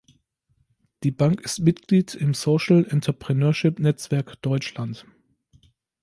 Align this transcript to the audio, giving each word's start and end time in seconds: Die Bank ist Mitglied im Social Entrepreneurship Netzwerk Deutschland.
Die 1.03 1.11
Bank 1.11 1.41
ist 1.41 1.59
Mitglied 1.59 2.15
im 2.15 2.33
Social 2.33 2.87
Entrepreneurship 2.89 3.77
Netzwerk 3.77 4.41
Deutschland. 4.41 5.05